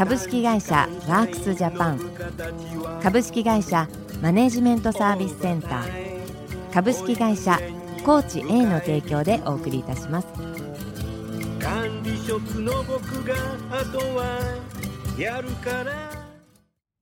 [0.00, 2.00] 株式会社ワークスジャパン。
[3.02, 3.86] 株式会社
[4.22, 6.72] マネジメントサービスセンター。
[6.72, 7.60] 株式会社
[8.02, 10.28] コーチ A の提供でお送りいたします。
[11.60, 13.34] 管理職の僕が
[13.70, 14.38] あとは
[15.18, 15.92] やるから。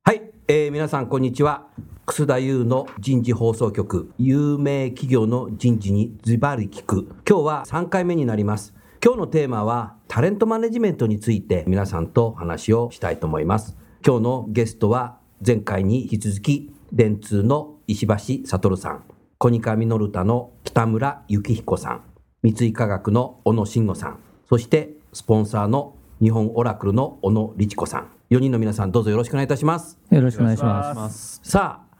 [0.03, 1.69] はい、えー、皆さんこんにちは。
[2.05, 4.11] 楠田優の人事放送局。
[4.19, 7.07] 有名企業の人事にズバリ聞く。
[7.29, 13.77] 今日は3回目になります今日のテーマはタレントマネジメントについて皆さんと話をしたいと思います。
[14.05, 19.05] 今日のゲストは前回に引き続き電通の石橋悟さん。
[19.39, 22.03] コニカミノルタの北村幸彦さん。
[22.43, 24.19] 三井化学の小野慎吾さん。
[24.49, 28.09] そしてスポンサーの日本オラクルの小野律子さん。
[28.31, 29.97] 4人の皆さんどうぞよろしくお願いいたします。
[30.11, 31.41] よろしくお願いします。
[31.45, 31.97] さあ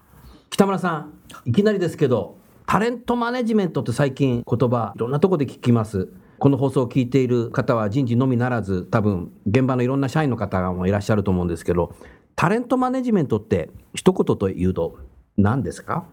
[0.51, 1.13] 北村さん。
[1.45, 6.09] いきなりですけどタレントマネジメントって最近言葉いろんなところで聞きます
[6.39, 11.95] この放送を聞いている方は人事のみならず多分現場のいろんな社員の方もいらっしゃると思うんですけど
[12.37, 14.99] タレントマネジメントって一言というと
[15.37, 16.07] 何ですか？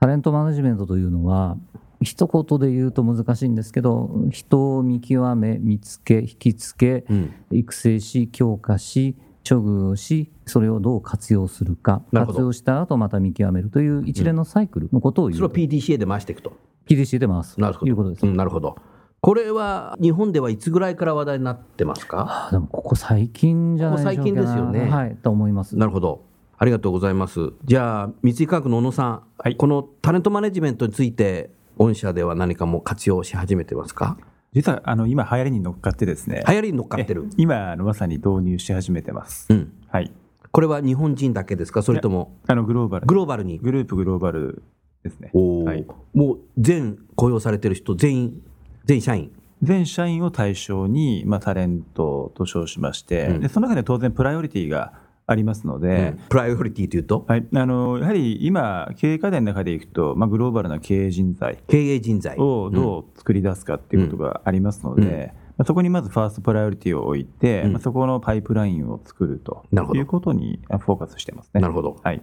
[0.00, 1.56] タレントマネジメントというのは
[2.02, 9.16] 一言で言うと難しいんですけど人を見極め見つけ引きつけ、うん、育成し強化し
[9.48, 16.52] 処遇をしそれをどう活用するか活用した後また見極めるという一連のサイクルのことを言う、うん、それを PDCA で回していくと。
[16.86, 17.90] PDCA で回すなるほど。
[17.90, 18.76] いうことです、うん、なるほど
[19.24, 22.48] これは日本ではいつぐらいから話題になってますか？
[22.50, 24.90] でもここ最近じゃないでしょうか最近ですよね。
[24.90, 25.76] はいと思います。
[25.76, 26.24] なるほど。
[26.58, 27.52] ありがとうございます。
[27.64, 34.18] じゃあ三井化学の小野さん、はい、このタレントマネジメントについて御社では何かもう活用し始めてますか？
[34.54, 36.42] 実はあの今流行りに乗っかってですね。
[36.48, 37.30] 流行りに乗っかってる。
[37.36, 40.10] 今あのまさに導入し始めてます、うん、はい。
[40.50, 41.84] これは日本人だけですか？
[41.84, 43.06] それともあのグローバル。
[43.06, 43.58] グローバルに？
[43.58, 44.64] グループグローバル
[45.04, 45.30] ですね。
[45.32, 48.42] はい、もう全雇用されてる人全員
[48.84, 49.32] 全社員？
[49.62, 54.92] 全社員を対象に、まあ、タレントと称しまして、うん、でその中で当然プライオリティが
[55.24, 62.36] ありますので、うん、プライオリティというと、はい、あのやはり今、経営課題の中でいくと、まあ、グローバルな経営人材経営人材。
[62.38, 65.10] をどう作り出すかっていうことがありますので、うん。
[65.10, 65.26] ま
[65.58, 69.64] あ、そこにまずファーストプライオリティを置いて、まあ、そこのパイプラインを作ると
[69.94, 71.60] いうことにフォーカスしてますね。
[71.60, 72.20] なるほど、はい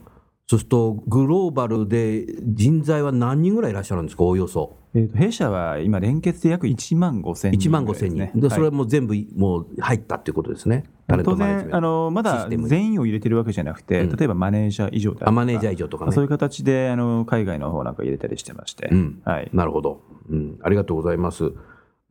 [0.50, 4.78] そうすると、グローバルで人材は何人ぐらいいらっしゃるんですか、おおよそ。
[4.96, 10.86] えーと、弊社は今、連結で約1万5千人、ね、1万5千人、でそれも全部もう入ったっていうことですね、
[11.24, 20.02] 当然、あのまだ全員を入れてるわけじゃなくて、うん、例えばマネージャー以上とか、マネージャー以上とか、ね、そういう形であの海外の方なんか入れたりしてまして、うん、はい、なるほど、
[20.32, 21.54] うん、ありがとうございます。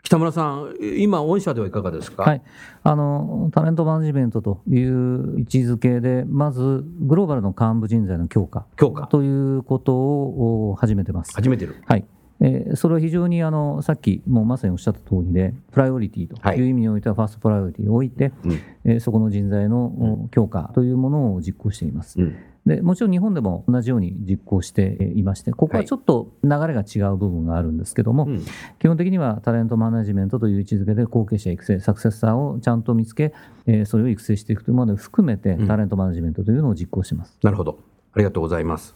[0.03, 2.43] 北村さん、今、御社ではいかがですか、はい、
[2.83, 8.65] あのタレントマネジメントという位置づけで、まずグローバルの幹部人材の強化。
[8.77, 9.07] 強化。
[9.09, 11.35] ということを始めてます。
[11.35, 12.07] 始めてる、はい。
[12.41, 16.63] えー、それは非常にあのさっきもうまさにおっしゃった通りで、プライオリティとい。
[16.63, 18.53] う意味においては、ファーストプライオリティを置いて、うん、
[18.85, 22.21] えー、そこの人材の強化というものを実行しています。
[22.21, 22.37] うん
[22.69, 28.45] でもちろん日本でも同じように実行していまして、ここはちょっと流れが違う部分があるんですけども、はいうん、
[28.79, 33.33] 基本的にはタレントマネジメントという位置づけで後継者育成、サクセッサーをちゃんと見つけ、
[33.67, 37.79] えそれを育成していくというものを含めて、タレントマネジメントというのを実行します、うん、なるほど、
[38.13, 38.95] ありがとうございます。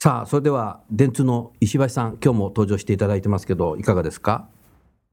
[0.00, 4.48] さあ、それでは電通の石橋さん、今日も登場していただいてますけど、いかがですか？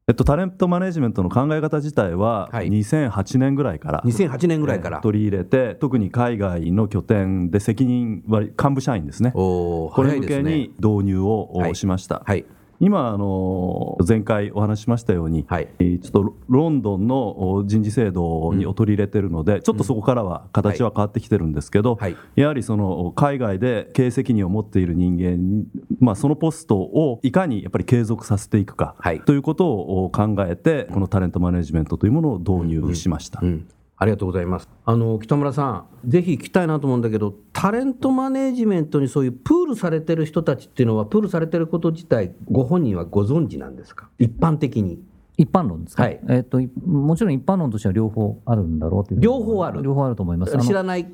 [0.08, 12.22] えっと、タレントマネジメントの考え方自体は、2008年ぐらいから、2008年ぐらいから、取り入れて、特に海外の拠点で責任割、幹部社員ですね、これ向けに導入をしました。
[12.24, 12.46] はい
[12.80, 25.66] 今あの前回お話ししましたように、はい、ちょっとロンドンの人事制度に取り入れてるので、うん、ちょっとそこからは形は変わってきてるんですけど、はい、やはりその海外で経営責任を持っている人間、
[26.00, 33.40] まあ、そのポストをいかにやっぱり継続させていくか、はい、ということを考えてこのタレントマネジメントというものを導入しました。
[33.42, 34.70] うんうんありがとうございます。
[34.84, 45.02] あの北村さん、ぜひ聞きたいなと思うんだけど、タレントマネジメントにそういうプールされてる人たちっていうのは、プールされてること自体、ご本人はご存知なんですか、一般的に。
[45.38, 46.20] 一般論ですか、はい。
[46.30, 49.82] えーと、もちろん一般論としては両方あるんだろうという両方ある。
[49.84, 50.58] 両方あると思います。
[50.60, 51.08] 知らない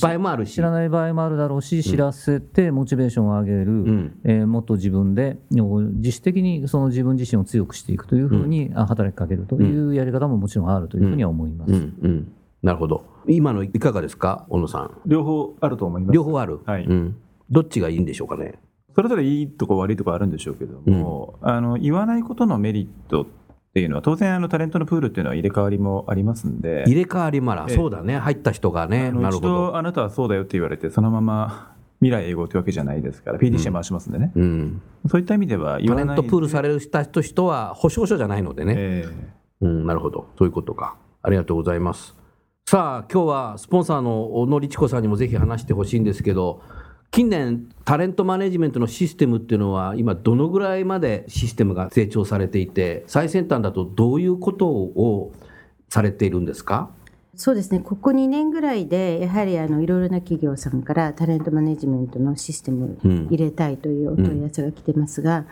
[0.00, 0.54] 場合もあるし。
[0.54, 11.72] 知らない場合もあるだろうし、知らせてモチベーションを上げる、うん、えー、もっと自分で自主的にその自分自身を強くしていくというふうに働きかけるというやり方ももちろんあるというふうには思います。
[11.72, 11.94] うん。
[12.00, 12.32] うん。
[12.62, 13.04] なるほど。
[13.26, 14.46] 今のいかがですか？
[14.48, 14.90] 小野さん。
[15.04, 16.14] 両方あると思います。
[16.14, 17.16] 両方ある、はい、うん、
[17.50, 18.54] どっちがいいんでしょうかね？
[18.94, 23.43] それぞれいいとこ悪いとこあるんでしょうけども、うん、あの言わないことのメリットって
[23.80, 26.84] いうのは当然あのタレントのプールっていうのは入れ替わりもありますんで。
[26.86, 28.18] 入れ替わりまらそうだね。
[28.18, 29.76] 入った人がねなるほど。
[29.76, 40.28] あなたはそうだよって言われてそのまま未来英語というわけじゃないですから PDCA 回しますんでね、うん、そういった意味ではタレントプールされる人は保証書じゃないのでね、えー、うん、なるほど。
[40.38, 40.96] そういうことか。
[41.22, 42.14] ありがとうございます。
[42.66, 46.62] さあ今日はスポンサーの小野律子さんにもぜひ話してほしいんですけど
[47.14, 55.32] 近年タレントマネジメントのシステムっていうのは今どのぐらいまでシステムが成長されていて最先端だとどういうことを
[55.88, 56.90] されているんですか？
[57.36, 57.78] そうですね。
[57.78, 65.46] ここ2年ぐらいでやはりあのいろいろな企業さんからタレントマネジメントのシステムを入れたいというお問い合わせが来てますが、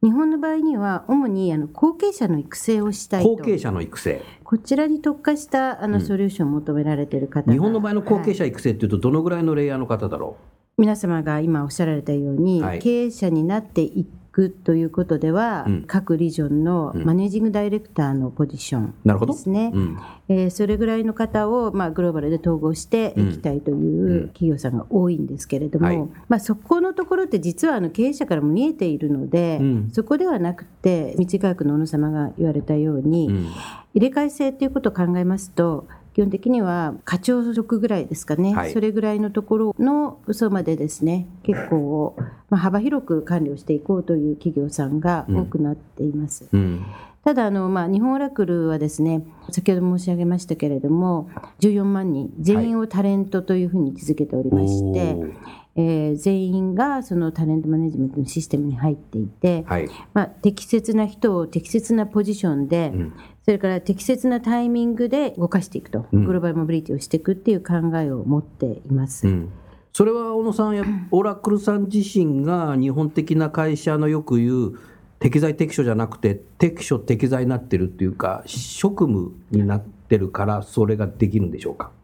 [0.00, 4.22] うん、日本の場合には主にあの後継者の育成をしたい後継者の育成。
[4.44, 19.98] こちらに特化したあのソリューションを求められている方、うん、日本の場合の後継者育成っていうとどのぐらいのレイヤーの方だろう、皆様が今おっしゃられたように、はい、経営者になっていくということでは、うん、各リジョンのマネージングダイレクターのポジションですね、うん、
[20.28, 25.98] えー、それぐらいの方を、まあ、グローバルで統合していきたいという企業さんが多いんですけれども、はい、
[26.28, 29.60] まあ、そこのところって実はあの経営者からも見えているので、
[29.92, 33.50] そこではなくて三井科学の小野様が言われたように、
[33.94, 42.16] 入れ替え制ということを考えますと基本的には課長職ぐらいですかね、はい、それぐらいのところの嘘までですね結構、
[42.50, 46.48] まあ、幅広く管理をしていこうという企業さんが多くなっています。
[46.52, 46.60] うん。
[46.60, 46.86] うん
[47.24, 51.28] ただあの、まあ、日本オラクルはですね先ほど申し上げましたけれども
[51.60, 55.32] 14万人全員をタレントというふうに位置づけておりまして、はい、
[55.80, 63.12] えー、全員がそのタレントマネジメントのシステムに入っていて、はい、まあ、適切な人を適切なポジションで、うん、
[63.44, 69.28] それから適切なタイミングで動かしていくと、グローバルモビリティをしていくっていう考えを持っています。
[69.28, 69.52] うん。
[69.92, 74.78] それは小野さんやオラクルさん自身が日本的な会社のよく言う
[75.18, 81.90] 適材適所じゃなくて適所適材になってるっていうか職務になってるからそれができるんでしょうか？
[81.90, 81.97] あ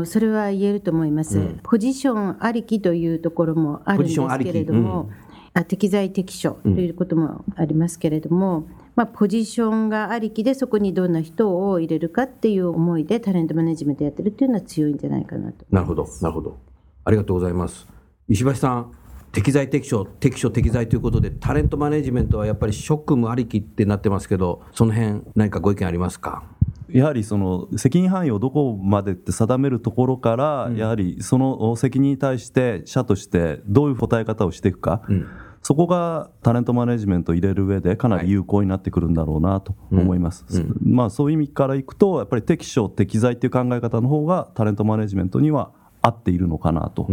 [0.00, 5.10] のそれは言えると思います、うん、ポジションありきというところもあるんですけれども、
[5.54, 8.66] うん、適材適所ということもありますけれども、うん、
[8.96, 15.64] まあ、ポジションがありきでそこにどんな人を入れるかっていう思いでタレントマネジメントやってるっていうのは強いんじゃないかなと。
[15.70, 16.58] なるほどなるほど。
[17.04, 17.86] ありがとうございます。
[18.28, 18.92] 石橋さん
[19.32, 26.42] 適材適所、適所適材ということで、タレントマネジメントはやっぱり職務ありきってなってますけど、その辺何かご意見ありますか？
[26.92, 35.26] やはりその責任範囲をどこまでって定めるところから、やはりその責任に対して社としてどういう答え方をしていくか、うん、
[35.62, 40.70] そこがタレントマネジメントを入れる上でかなり有効になってくるんだろうなと思います、はいうん。
[40.70, 45.72] うん、まあ、そういう意味からいくとやっぱり適所適材っていう考え方の方がタレントマネジメントには
[46.02, 47.06] 合っているのかなと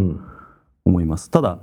[0.85, 1.59] 思います、ただ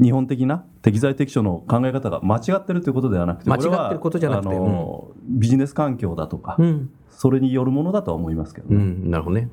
[0.00, 6.90] 日本的な適材適所の考え方が間違ってるということではなくて間違ってることじゃなくて、うん、ビジネス環境だとか、うん、
[7.20, 9.50] それによるものだとは思いますけどね、うん、なるほどね。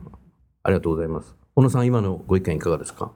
[0.63, 1.35] ありがとうございます。
[1.53, 3.11] 小野さん今のご意見いかがですか？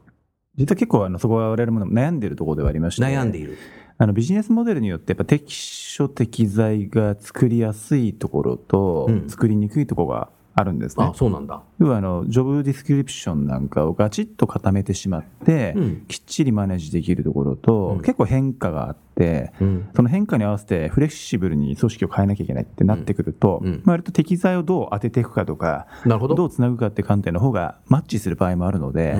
[0.58, 3.58] 実は結構あのそこは我々も悩んでいるところではありまして、悩んでいる。
[3.98, 11.06] あのビジネスモデルによってやっぱ適所適材が作りやすいところと、作りにくいところがあるんですね。
[11.06, 11.62] あそうなんだ。
[11.80, 25.88] 要はあのジョブディスクリプションなんかをガチッと固めてしまって、うん、きっちりマネージできるところと、うん、結構変化があって、うん、その変化に合わせてフレキシブルに組織を変えなきゃいけないってなってくると、まあ、割と適材をどう当てていくかとか
[26.36, 26.46] ど。
[26.46, 29.16] うつなぐかって観点の方がマッチする場合もあるので、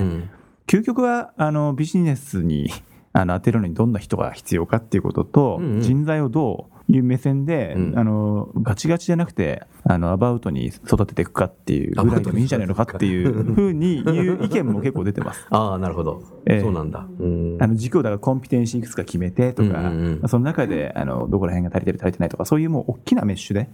[0.66, 2.68] 究極はあのビジネスに
[3.12, 15.46] あの当てるのにどんな人が必要かっていうことと、人材をどういう目線で、うん、あのガチガチじゃなくてあのアバウトに育てていくかっていうぐらいでもいいんじゃないのかっていう ふうにいう意見も結構出てます。
[15.50, 17.00] ああなるほど、えー、そうなんだ。
[17.00, 23.68] あの軸をだからコンピテンシーいくつか決めてとか、うんうんうん、その中であのどこら辺が足りてる足りてないとかそういうもう大きなメッシュで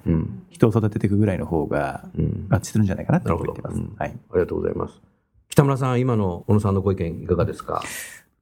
[0.50, 2.04] 人を育てていくぐらいの方が
[2.50, 3.80] 合致するんじゃないかなと思ってます。
[3.96, 5.00] はい、ありがとうございます。
[5.48, 7.82] 北村さん今の小野さんのご意見いかがですか？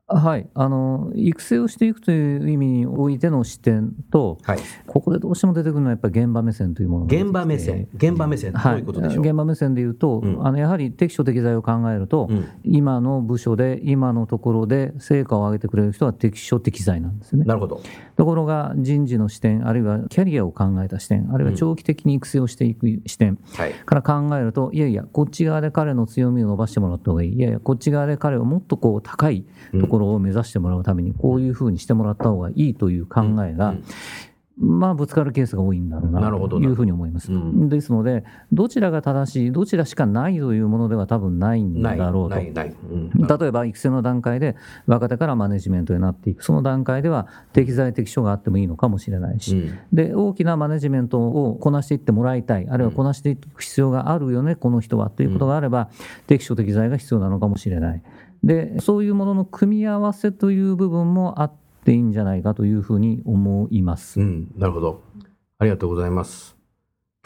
[0.09, 7.89] はい、あの育成をしていくという意味においての視点と、はい、ここでどうしても出てくるのはやっぱり現場目線というもの現場目線。
[7.93, 17.45] 現場目線どういうことでしょう、はい、現場目線でいうと、うん、あのやはり適所適材を考えると、うん、今の部署で今のところで成果を上げてくれる人は適所適材なんですよね。
[17.45, 17.83] なるほど。
[18.17, 23.39] ところが人事の視点あるいはキャリアを考えた視点あるいは長期的に育成をしていく視点
[23.85, 27.33] から考えると、いやいやこっち側で彼の強みを伸ばしてもらった方がいい。
[27.33, 29.45] いやいやこっち側で彼をもっとこう高い
[29.81, 33.75] ところを目指してもらうためにこういうふうにしてもらった方がいいという考えが、
[34.59, 37.31] まあ、ぶつかるケースが多いんだろうなというふうに思います。
[37.31, 42.37] うん、ですので、どちらが正しい、どちらしかないというものでは多分ないんだろうと。
[42.39, 55.11] うん、例えば、育成の段階で若手からマネジメントになっていく、その段階では適材適所があってもいいのかもしれないし、うん、で大きなマネジメントをこなしていってもらいたい、あるいはこなしていく必要があるよね、この人は。
[55.11, 55.91] ということがあれば、
[56.27, 58.03] 適所適材が必要なのかもしれない。
[58.47, 61.53] でそういうものの組み合わせという部分もあっ
[61.85, 64.21] ていいんじゃないかというふうに思います。
[64.21, 65.03] うん、なるほど。
[65.59, 66.57] ありがとうございます。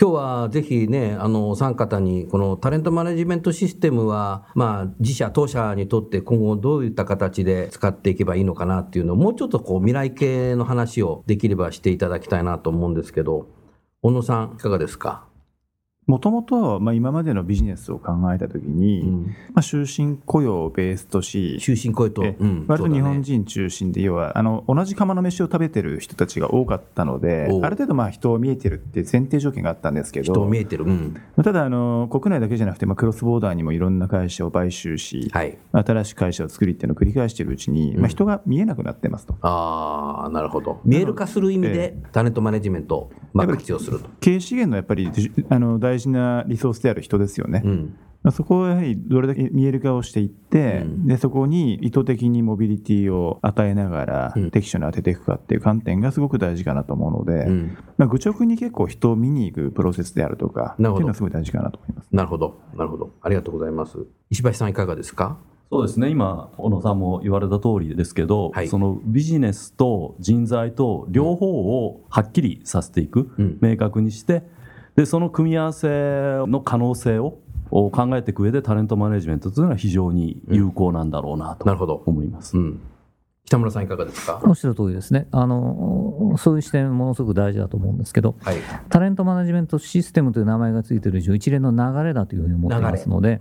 [0.00, 13.46] 今日はぜひね、あの、お三方に、このタレントマネジメントシステムは、まあ、自社、当社にとって今後どういった形で使っていけばいいのかなっていうのを、もうちょっとこう、未来系の話をできればしていただきたいなと思うんですけど、
[14.00, 15.26] 小野さん、いかがですか？
[16.07, 39.37] もともと、まあ、今までのビジネスを考えたときに、うん、まあ、終身雇用をベースとし、終身雇用と、うん、割と日本人中心で、要はあの同じ釜の飯を食べてる人たちが多かったので、ある程度まあ人を見えてるって前提条件があったんですけど、人を見えてる、うん、ただあの、国内だけじゃなくて、まあ、クロスボーダーにもいろんな会社を買収し、はい、新しい会社を作りっていうのを繰り返しているうちに、まあ、人が見えなくなってますと。
[39.42, 44.09] あなるほど、見える化する意味で、タレントマネジメントをまあ活用すると。
[44.21, 45.11] 経営資源のやっぱり
[45.49, 47.62] あの大事なリソースである人ですよね。
[47.64, 47.97] うん。
[48.32, 62.09] そこをやはりどれだけ見える化をしていって、うん、でそこに意図的にモビリティを与えながら、適所に当てていくかっていう観点がすごく大事かなと思うので、うん、まあ、愚直に結構人を見に行くプロセスであるとかっていうのはすごい大事かなと思います。
[62.12, 63.11] なるほど、なるほど。
[63.23, 63.97] ありがとうございます。
[64.28, 65.38] 石橋さんいかがですか？
[65.73, 66.11] そうですね。
[66.11, 71.47] 今小野さんも言われた通りですけど、はい、そのビジネスと人材と両方
[71.87, 74.42] をはっきりさせていく、うん、明確にして
[75.00, 77.38] でその組み合わせの可能性を
[77.71, 82.59] 考えていく上でタレントマネジメントというのは非常に有効なんだろうなと思います。
[82.59, 82.80] うん、
[83.47, 84.40] 北村さんいかがですか？
[84.44, 85.26] おっしゃる通りですね。
[85.32, 88.56] あのそういう視点ものすごく大事だと思うんですけど、はい、
[88.88, 93.40] タレントマネジメントシステムという名前がついている以上一連の流れだというふうに思っていますので、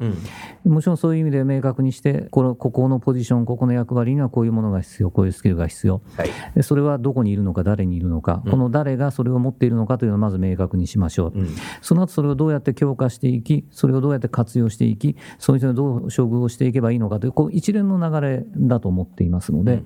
[0.65, 19.83] うん、もちろんそういう意味で明確にしてこれここのポジションここの役割にはこういうものが必要こういうスキルが必要、はい、それはどこにいるのか誰にいるのか、うん、この誰がそれを持っているのかというのをまず明確にしましょう、うん、その後それをどうやって強化していきそれをどうやって活用していきそういう人にどう処遇をしていけばいいのかというこう一連の流れだと思っていますので。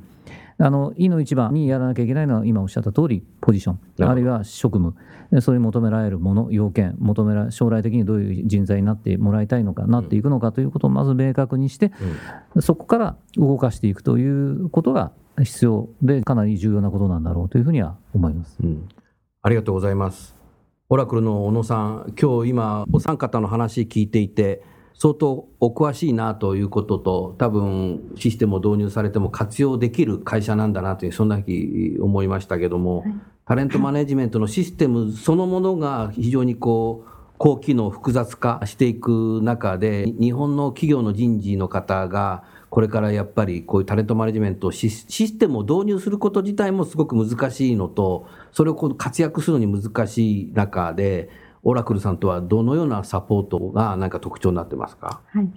[0.57, 4.95] あの、いの一番にやらなきゃいけないのは、今おっしゃった通り、ポジション、あるいは職務、
[5.41, 11.91] それに求められるもの、要件、求めら将来的にどういう人材になってもらいたいのか、なっていくのかということをまず明確にして、
[12.53, 18.57] うん、そこから動かしていくということが必要で、かなり重要なことなんだろうというふうには思います。
[18.63, 18.87] うん、
[19.41, 20.35] ありがとうございます。
[20.89, 33.13] オラクルの小野さん、今日今、お三方の話聞いていて、相当お詳しいなということと、多分システムを導入されても活用できる会社なんだなという、そんなふうに思いましたけども、はい、
[33.45, 51.29] タレントマネジメントのシステムそのものが非常にこう、高機能複雑化していく中で、日本の企業の人事の方が、これからやっぱりこういうタレントマネジメントシステムを導入すること自体もすごく難しいのと、それをこう活躍するのに難しい中で、
[51.63, 55.49] オラクルさんとはどのようなサポートが何か特徴になってますか、はい、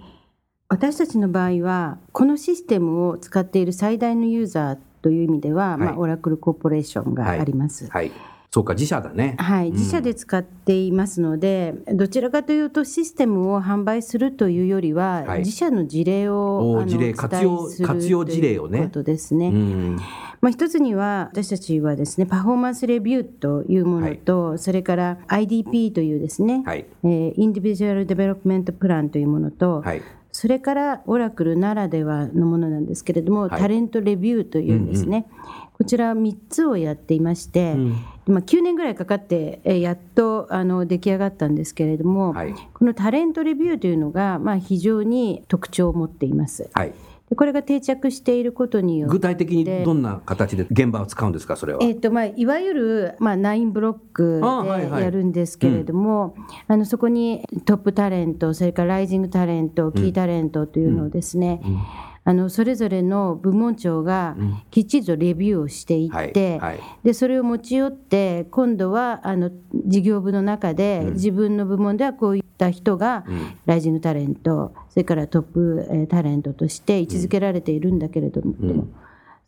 [0.69, 7.87] 私たちの場合はこのシステムを使っている最大のユーザーという意味では、はい、まあ、オラクルコーポレーションがあります。
[7.89, 8.37] はい、はい。
[8.49, 9.35] そうか、自社だね。
[9.37, 18.83] はい、自社で使っていますので、うん、どちらかというとシステムを販売するというよりは、はい、自社の事例を事例活用活用事例をね。
[18.83, 19.49] ことですね。
[19.49, 19.99] うん
[20.41, 30.01] まあ、一つには私たちはですね performance review というものと、はい、それから IDP というですね、はい、えー、 individual development plan というものと、はい、
[30.31, 37.89] それからオラクルならではのものなんですけれども、 talent review というんですね、うんうん、こちら3つをやっていまして、うん、
[38.27, 42.35] まあ、9年ぐらいかかってやっとあの出来上がったんですけれども、
[42.73, 46.69] この talent review というのが、まあ、非常に特徴を持っています。
[46.73, 46.93] はい
[47.35, 56.35] これが定着していることによって具体的にどんな形で現場を使うんですかそれは、えーとまあ、いわゆる、まあ、9ブロックでやるんですけれども
[56.67, 61.81] あのそこにトップタレントそれからライジングタレントキータレントというのをですね、うんうん
[62.27, 64.35] あのそれぞれの部門長が
[64.69, 66.59] きっちりとレビューをしていって、
[67.01, 69.49] でそれを持ち寄って今度はあの
[69.85, 73.23] 事業部の中で自分の部門ではこういった人が
[73.65, 78.87] ライジングタレントそれからトップタレントとして位置づけられているんだけれども。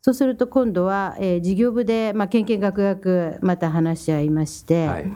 [0.01, 5.12] そうすると今度は、えー、事業部で、まあ、けんけんがくがくまた話し合いまして、はい、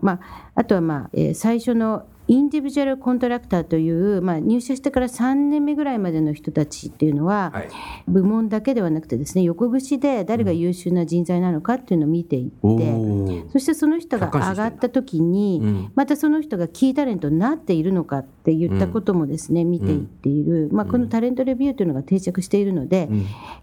[0.00, 7.68] まあ、あとは、まあえー、最初のインディビジュアルコントラクターという、まあ、入社してから3年目ぐらいまでの人たちっていうのは、はい、
[8.06, 23.08] 部門だけではなくてですね横串で誰が優秀な人材なのかっていうのを見ていって、うん、そしてその人が上がった時に、うん、またその人がキータレントになっているのかって言ったこともですね、見ていっている、まあ、このタレントレビューというのが定着しているので、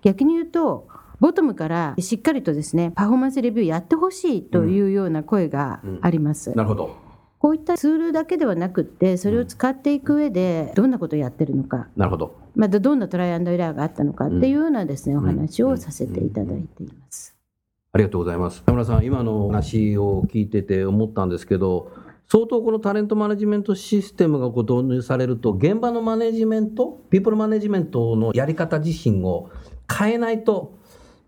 [0.01, 0.89] 逆に言うと
[1.21, 6.53] ボトムからしっかりとですねパフォーマンスレビューやってほしいというような声があります。
[6.53, 7.06] なるほど
[7.39, 12.35] こういったツールだけではなくてそれを使っていく上でどんなことをやってるのか、なるほど。
[12.55, 17.35] またどんなトライアンドエラーがあったのかっていうようなですね、お話をさせていただいています。
[17.93, 18.63] ありがとうございます。
[18.63, 21.91] 田村さん、今の話を聞いてて思ったんですけど、
[22.29, 29.49] 相当このタレントマネジメントシステムがこう導入されると、現場のマネジメント、ピープルマネジメントのやり方自身を
[29.91, 30.76] 変えないと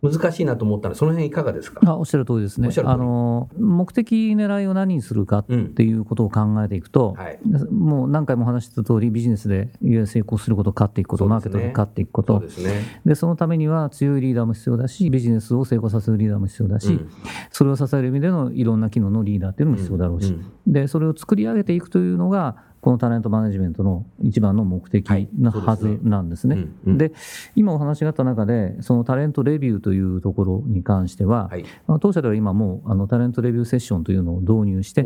[0.01, 1.82] 難しいなと思ったので、その辺いかがですか？
[1.86, 2.70] あおっしゃる通りですね。
[2.86, 7.39] あの、目的、狙いを何にするかっていうことを考えていくと、うんはい、
[7.70, 17.10] もう何回も話した通り、ビジネスで成功すること、勝っていくこと、マーケットで勝っていくこと、そで、ね、そのためには強いリーダーも必要だし、ビジネスを成功させるリーダーも必要だし、うん、
[17.51, 26.55] それを支える意味でのいろんな機能のリーダーっていうのも必要だろうし、うん、でそれを作り上げていくというのが、このタレントマネジメントの一番の目的なはずなんですね。
[26.55, 26.71] はい、で、ね。
[26.86, 27.12] うんうん、
[27.55, 31.65] 今お話があった中で、そのタレントレビューというところに関しては、はい、
[32.00, 35.03] 当社では今もうあのタレントレビューセッションというのを導入して、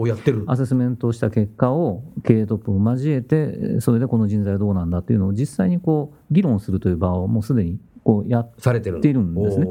[0.47, 9.65] アセスメントをした結果を経営トップを交えて、それでこの人材はどうなんだっていうのを実際にこう議論するという場をもうすでにこうやっているんですね。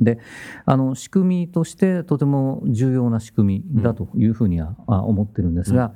[0.00, 0.18] で
[0.64, 5.92] あの仕組みとしてとても重要な仕組みだというふうには思ってるんですが、うん、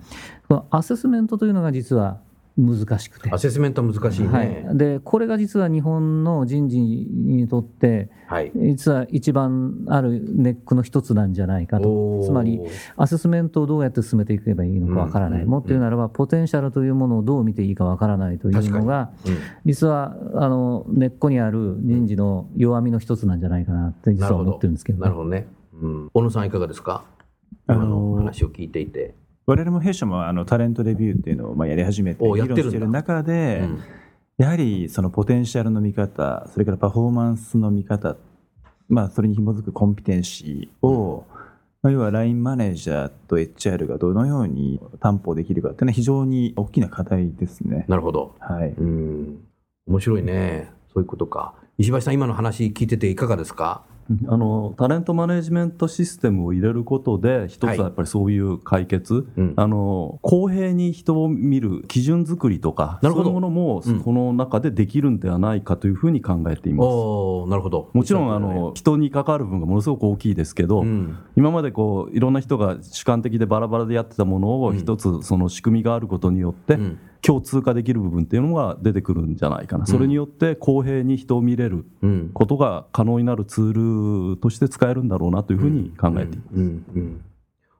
[0.70, 2.20] アセスメントというのが実は
[2.56, 3.30] 難しくて。
[3.32, 12.22] アセスメント難しいね、はい、でこれが実は日本の人事にとって、はい、実は一番あるネックの一つなんじゃないかと。
[12.22, 12.60] つまり
[12.96, 25.28] アセスメントをどうやって進めていけばいいのかわからない、うん、もっと言うならばポテンシャルというものをどう見ていいかわからないというのが、うん、実はあの根っこにある人事の弱みの一つなんじゃないかなって実は思ってるんですけど、ね、なるほど。
[25.28, 25.48] ね、
[25.82, 27.02] うん、小野さんいかがですか？
[27.66, 29.16] あの話を聞いていて。
[29.46, 33.82] 我々も弊社もあのタレントレビューっていうのをまあやり始めて議論している中で、うん、
[34.38, 38.16] やはりそのポテンシャルの見方それからパフォーマンスの見方、
[38.88, 41.26] まあ、それに紐づくコンピテンシーを、
[41.82, 47.84] まあ、要はラインマネージャーと HR がどのように担保できるかっていうのは非常に大きな課題ですね。
[47.88, 49.38] なるほど、はい、うん。
[49.86, 51.54] 面白いねそういうことか。
[51.76, 53.82] 石橋さん今の話聞いてていかがですか？
[54.28, 66.86] あのタレントマネジメントシステムを入れることで一つはやっぱりそういう解決、はいうん、あの公平に人を見る基準作りとかそういうものもこの中でできるんではないかというふうに考えています。
[66.86, 67.88] うん、なるほど。
[67.94, 76.78] もちろんあの人に関わる部分がものすごく大きいですけど、うん、今までこういろんな人が主観的でバラバラでやってたものを一つその仕組みがあることによって、
[77.26, 81.86] 共通化できる部分っていうのが出てくるんじゃないかな、それによって公平に人を見れる
[82.34, 87.34] ことが可能になるツールとして使えるんだろうなというふうに考えています。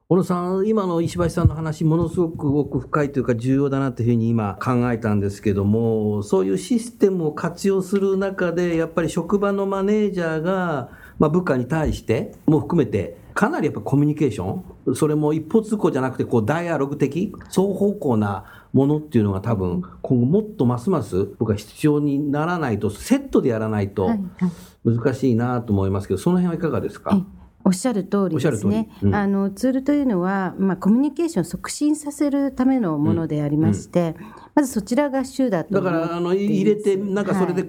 [0.06, 18.44] 小野さん、今の石橋さんの話、ものすごく奥深いというか、重要だなというふうに今、考えたんですけども、そういうシステムを活用する中で、やっぱり職場のマネージャーが、まあ、部下に対しても含めて、かなりやっぱコミュニケーション、それも一方通行じゃなくて、こう、ダイアログ的、双方向な
[18.74, 24.10] ものっていうのが多分今後もっとますます僕は必要にならないとセットでやらないと
[24.84, 27.24] 難しいなと思いますけどその辺はいかがですか、
[27.64, 28.90] おっしゃる通りですね。
[29.00, 34.14] うん、あのツールというのは、まあ、コミュニケーションを促進させるためのものでありまして、うんうん、
[34.56, 37.64] まずそちらが主だとだからあの入れてなんかそれで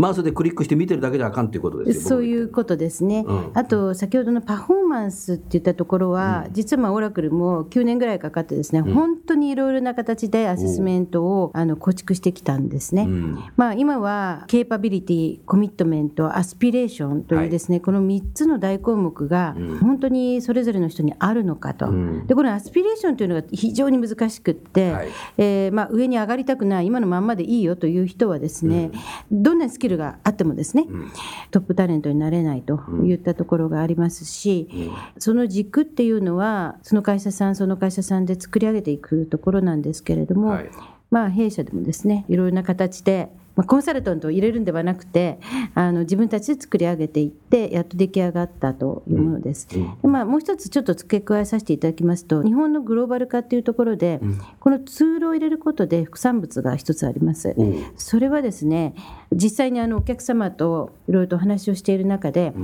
[0.00, 13.08] マウスでクリックして見てるだけであかんということですそういうことですね、うん、あと先ほどのパフォーマンスっていったところは、うん、実はまあオラクルも9年ぐらいかかってですね、うん、本当にいろいろな形でアセスメントをあの構築してきたんですね、
[13.56, 21.86] まあ、今は capability commitment aspiration というですね、はい、この3つの大項目が本当にそれぞれの人にあるのかと、
[22.28, 25.08] でこの aspiration というのが非常に難しくって、はい、
[25.38, 28.92] えー、まあ、上に上がりたくない今のまんまでいいよという人はですね、
[29.32, 31.12] どんなスキルがあってもですね、うん、
[31.50, 40.70] トップタレントになれないといったところがありますし、うん、その軸っていうのはその会社さんその会社さんで作り上げていくところなんですけれども、はい、
[41.10, 45.40] まあ弊社でもですねいろいろな形でまあ、コンサルタントを入れるんではなくて
[45.74, 49.66] あの自分たちで作り上げていってやっと出来上がったというものです。
[49.66, 54.20] でまあ、もう一つちょっと付け加えさせていただきますと日本のグローバル化っていうところで、
[54.60, 57.56] このツールを入れることで副産物が一つあります。
[57.96, 58.94] それはですね
[59.32, 62.54] 実際にあのお客様といろいろとお話をしている中で、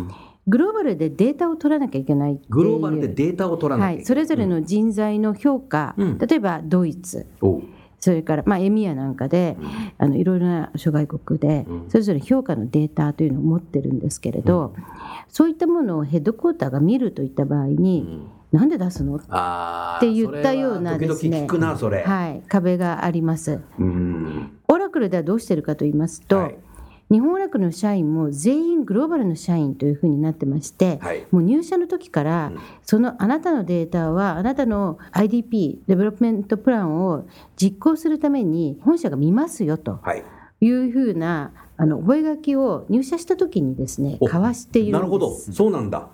[0.47, 7.27] グローバルでデータを取らなきゃいけないグローバルでデータを取らなきゃいけない、はい、それぞれの人材の評価、うん、例えばドイツ、
[8.05, 14.85] それから、まあ、 EMEA なんかで、うん、あのいろいろな諸外国で、それぞれ評価のデータというのを持ってるんですけれど、うん、
[15.31, 19.17] そういったものをヘッドクォーターが見るといった場合に、うん、なんで出すの？
[19.17, 19.21] っ
[20.01, 21.47] て言ったようなですね。
[21.49, 23.63] はい、壁があります。
[24.69, 26.59] オラクルではどうしてるかと言いますと、はい
[27.11, 40.01] 日本オラクルの社員も全員グローバルの社員というふうになってまして、はい、もう入社の時から、そのあなたのデータはあなたの IDP development plan を実行するために本社が見ますよと
[40.61, 40.69] い。
[40.71, 45.01] うふうなあの覚書を入社した時にですね交わしているんです。
[45.01, 45.35] なるほど。
[45.35, 46.09] そうなんだ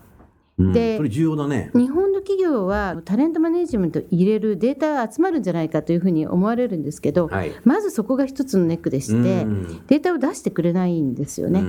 [0.73, 1.71] で、それ重要だね。
[1.75, 9.47] 日本の企業はタレントマネジメント入れるデータが集まるんじゃないかというふうに思われるんですけど、はい、まずそこが一つのネックでして、
[9.89, 11.63] データを出してくれないんですよね。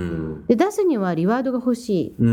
[0.48, 2.24] で出すにはリワードが欲しい、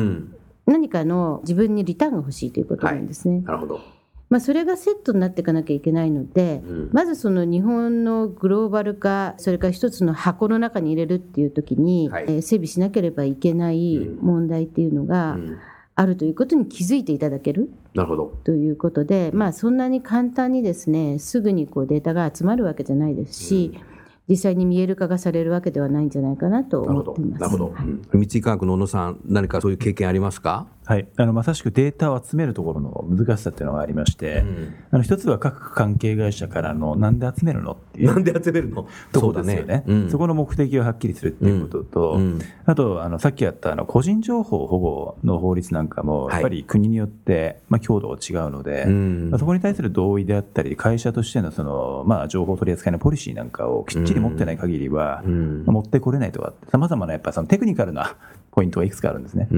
[0.67, 3.37] 何かの自分にリターンが欲しいということなんですね。
[3.37, 3.99] はい、なるほど。
[4.31, 15.59] まあ、それがセットになっていかなきゃいけないので、うん、まずその日本のグローバル化それから一つの箱の中に入れるっていう時に、はい、えー、整備しなければいけない問題っていうのが、うんうん
[16.01, 17.71] あるということに気づいていただける？
[17.95, 18.33] なるほど。
[18.45, 23.81] ということで、まあ、そんなに簡単にですねすぐにこうデータが集まるわけじゃないですし、うん。
[24.29, 27.41] 実際に見える化がされるわけではないんじゃないかなと思っています。
[27.41, 27.73] なるほど。
[27.73, 30.67] はい、三井科学の小野さん、何かそういう経験ありますか？
[30.89, 37.73] はい、あのまさしくデータを集めるところの難しさっていうのがありまして、うん、あの一つは各関係会社からのなんで集めるの？
[37.73, 38.07] っていう。
[38.07, 38.89] なんで集めるの？
[39.13, 39.85] ところですよね、ね。
[39.87, 58.17] うん、そこの目的をはっきりするっていうことと、うん、あとあのさっきやったあの個人情報保護の法律なんかもやっぱり国によって、まあ、強度が違うので、まあ、そこに対する同意であったり会社としてのその、まあ、情報取り扱いのポリシーなんかをきっちり持ってない限りは、持ってこれないとかさまざまなやっぱそのテクニカルな
[58.51, 59.49] ポイントがいくつかあるんですね。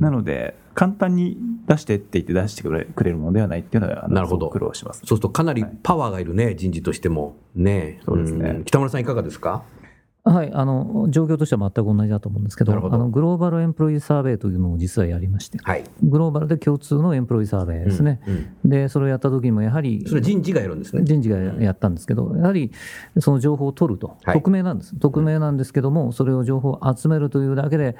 [0.00, 4.48] なので簡単に出してって言って出してくれくれるものではないっていうのは、なるほど。
[4.48, 5.00] 苦労します。
[5.00, 7.36] そうするとかなりパワーがいるね、はい、人事としても。
[7.54, 8.00] ね。
[8.04, 8.62] そうですね。
[8.64, 9.64] 北村さんいかがですか？
[10.24, 12.94] はい、あの状況としては全く同じだと思うんですけど、ど。
[12.94, 21.02] あのグローバルエンプロイサーベイというのを実はやりまして、はい、グローバルで共通のエンプロイサーベイですね、うんうん、でそれをやった時にもやはり、それ人事がやるんですね。
[21.02, 22.70] 人事がやったんですけど、やはり
[23.18, 27.96] その情報を取ると、はい、匿名なんです、匿名なんですけども、それを情報を集めるというだけで、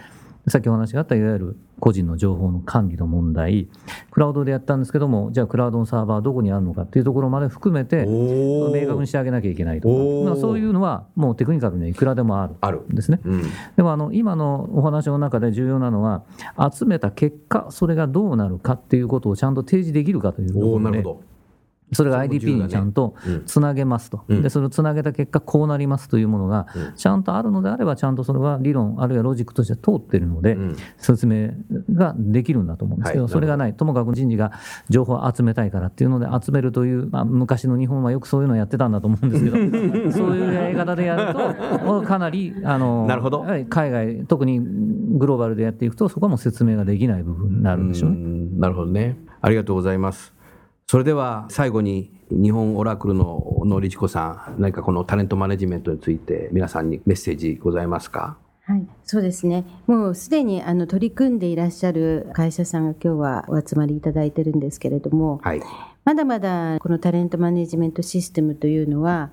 [0.49, 3.69] さっきお話があったいわゆる個人の情報の管理の問題、
[4.11, 13.21] クラウドでやったんですけども、じゃあクラウドのサーバーどこにあるのかっていうところまで含めて、明確にしてあげなきゃいけないとか、まあ、そういうのはもうテクニカルにはいくらでもあるんですね。
[13.25, 13.43] うん、
[13.77, 16.25] でもあの今のお話の中で重要なのは、
[16.73, 21.05] 集めた結果、それがどうなるかっていうことをちゃんと提示できるかというところで。
[21.93, 23.15] それが IDP にちゃんと
[23.47, 30.57] つなげますと、でそれをつなげた結果、こうなりますというものが、ちゃんとあるのであれば、ちゃんとそれは理論、あるいはロジックとして通っているので、
[30.99, 31.51] 説明
[31.93, 34.53] ができるんだと思うんですけど、それがない、ともかく人事が
[34.89, 39.57] 情報を集めたいからっていうので、集めるという、まあ、昔の日本はよくそういうのをやってたんだと思うんですけど、
[40.13, 43.07] そういうやり方でやると、かなりあの
[43.69, 44.61] 海外、特に
[45.19, 48.17] グローバルでやっていくと、そこはもう説明ができない部分になるんでしょうね。
[48.59, 49.19] なるほどね。
[49.41, 50.33] ありがとうございます。
[50.93, 58.37] それでは最後に日本オラクルの野理子さん、何かこのタレントマネジメントについて皆さんにメッセージございますか？
[58.65, 59.65] はい、そうですね。
[59.87, 65.63] もうすでにあの取り組んでいらっしゃる会社さんが今日はお集まりいただいてるんですけれども、はい、
[66.05, 69.31] まだまだこのタレントマネジメントシステムというのは、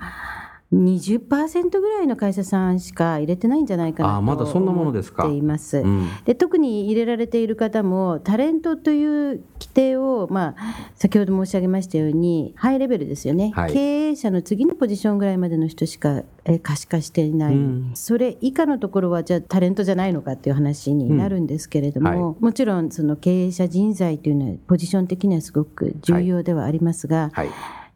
[0.72, 5.84] 20%ぐらいの会社さんしか入れてないんじゃないかなと思っています。
[6.26, 16.22] で特に入れられている方もタレントという規定を、まあ、先ほど申し上げましたようにハイレベルですよね、はい、経営者の次のポジションぐらいまでの人しか
[16.62, 22.26] 可視化していない、うん、それ以下のところはじゃあタレントじゃないのかっていう話になるんですけれども、うん。
[22.28, 27.50] はい、もちろんその経営者人材というのはポジション的にはすごく重要ではありますが、はい、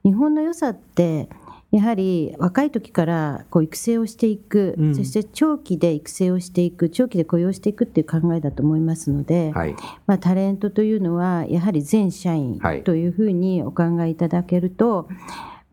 [0.03, 1.29] 日本の良さって
[1.73, 15.09] やはり若い時からこう育成をしていく、うん、そして長期で育成をしていく長期で雇用していくっていう考えだと思いますので、はい、まあ、タレントというのはやはり全社員というふうにお考えいただけると、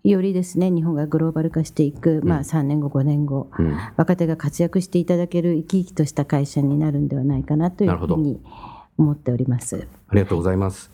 [0.03, 8.41] よりですね日本がグローバル化していく、まあ、3年後、5年後、うん、若手が活躍していただける生き生きとした会社になるんではないかなというふうに
[8.97, 9.87] 思っております。
[10.09, 10.91] ありがとうございます。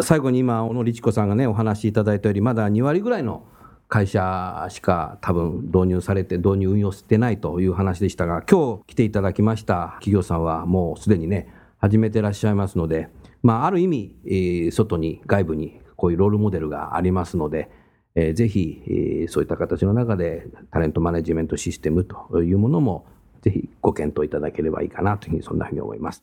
[0.00, 3.44] 最後に今、小野律子さんがね、お話しいただいたより、まだ2割ぐらいの
[3.90, 13.08] 会社しか多分導入されて導入運用してないという話でしたが今日来ていただきました企業さんはもうすでにね始めてらっしゃいますので、
[13.42, 17.68] まあ、ある意味、えー、外に外部にこういうロールモデルがありますので、
[18.14, 23.06] えー、ぜひ、えー、そういった形の中でタレントマネジメントシステムというものも
[23.42, 26.22] ぜひご検討いただければいいかなというふうにそんなふうに思います。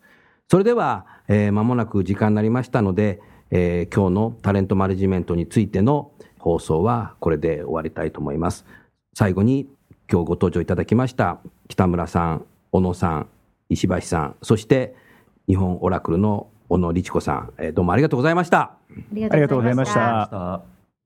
[0.50, 3.20] それでは、えー、間もなく時間になりましたので、
[3.52, 6.12] えー、今日のタレントマネジメントについての
[6.48, 8.66] 放送はこれで終わりたいと思います。
[9.14, 9.68] 最後に
[10.10, 13.28] 今日ご登場いただきました北村さん、小野さん、
[13.70, 14.96] 石橋さん、そして
[15.50, 18.60] 日本オラクルの小野律子さん、えー、どうもありがとうございました。
[18.60, 18.76] あ
[19.12, 20.62] りがとうございました。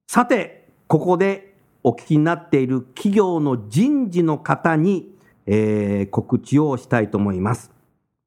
[0.07, 5.09] さて、ここでお聞きになっている企業の人事の方に、
[5.47, 7.71] えー、告知をしたいと思います。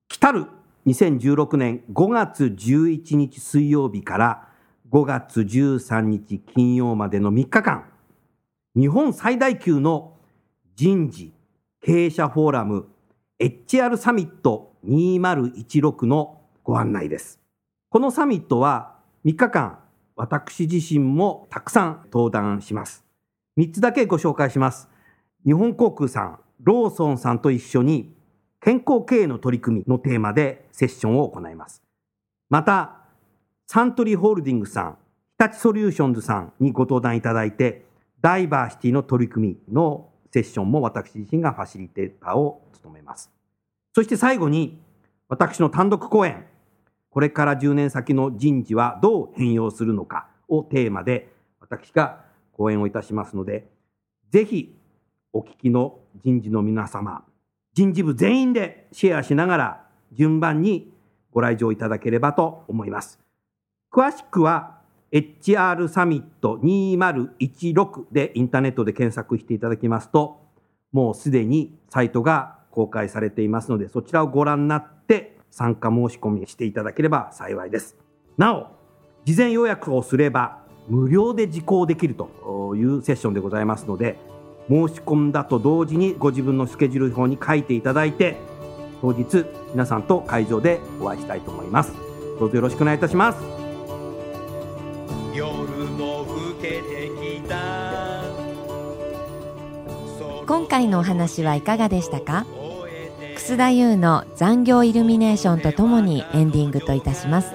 [0.08, 0.46] 来たる
[0.88, 4.48] 2016年5月11日水曜日から
[4.94, 7.90] 5月13日金曜までの3日間、
[8.76, 10.16] 日本最大級の
[10.76, 11.32] 人事
[11.80, 12.86] 経営者フォーラム
[13.40, 17.40] HR サミット2016のご案内です。
[17.88, 19.80] このサミットは3日間、
[20.14, 23.04] 私自身もたくさん登壇します。
[23.58, 24.88] 3つだけご紹介します。
[25.44, 28.14] 日本航空さん、ローソンさんと一緒に
[28.60, 31.82] 健康経営の取り組みのテーマでセッションを行います。
[32.48, 33.03] また、
[33.66, 34.98] サントリーホールディングスさん、
[35.38, 37.86] 日立ソリューションズさんにご登壇いただいて、
[38.20, 43.30] ダイバーシティの取り組みのセッションも私自身がファシリテーターを務めます。
[43.94, 44.80] そして最後に、
[45.28, 46.44] 私の単独講演、
[47.10, 52.20] これから10年先の人事はどう変容するのかをテーマで、私が
[52.52, 53.68] 講演をいたしますので、
[54.30, 54.76] ぜひ
[55.32, 57.24] お聞きの人事の皆様、
[57.72, 60.92] 人事部全員でシェアしながら順番に
[61.32, 63.23] ご来場いただければと思います。
[63.94, 64.80] 詳しくは
[65.12, 70.40] HR サミット2016でインターネットで検索していただきますと、
[70.90, 77.96] もうすでにサイトが公開されていますので、そちらをご覧になって参加申し込みしていただければ幸いです。
[78.36, 78.66] なお、
[79.24, 84.18] 事前予約をすれば無料で受講できるというセッションでございますので、
[84.68, 88.38] 申し込んだと同時にご自分のスケジュール表に書いていただいて、
[89.00, 91.92] 当日皆さんと会場でお会いしたいと思います。
[92.40, 93.63] どうぞよろしくお願いいたします。
[100.54, 102.46] 今回のお話はいかがでしたか？
[103.34, 107.50] 楠田優の残業イルミネーションとともにエンディングといたします。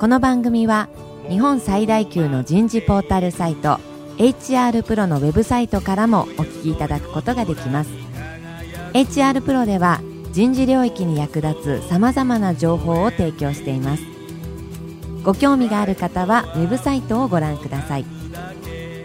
[0.00, 0.88] この番組は
[1.28, 3.78] 日本最大級の人事ポータルサイト
[4.18, 7.90] HR プロのウェブサイトからもお聞きいただくことができます。
[8.94, 10.00] HR プロでは
[10.32, 14.02] 人事領域に役立つさまざまな情報を提供しています。
[15.22, 18.04] ご興味がある方はウェブサイトをご覧ください。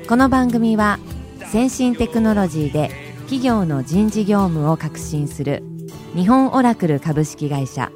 [0.09, 0.97] この番組は
[1.49, 5.63] 先進テクノロジーで企業の人事業務を革新する
[6.13, 7.89] 日本オラクル株式会社。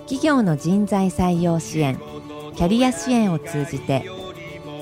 [0.00, 2.00] 企業の人材採用支援
[2.56, 4.04] キャリア支援を通じて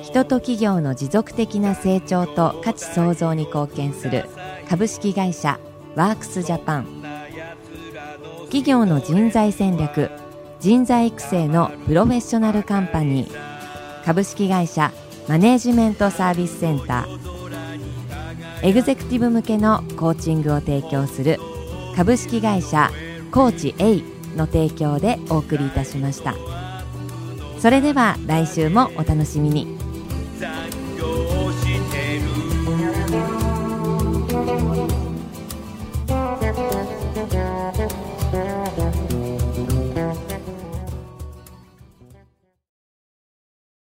[0.03, 4.25] 人と企業の持続的な成長と価値創造に貢献する
[4.67, 5.61] 株式会社
[5.97, 7.03] ワークスジャパン。
[8.45, 10.11] 企業の人材戦略
[10.61, 14.91] 人材育成のプロフェッショナルカンパニー株式会社
[15.29, 18.67] マネージメントサービスセンター。
[18.67, 21.38] エグゼクティブ向けのコーチングを提供する
[21.95, 22.91] 株式会社
[23.31, 24.03] コーチ A
[24.37, 26.35] の提供でお送りいたしました。
[27.61, 29.78] それでは来週もお楽しみに。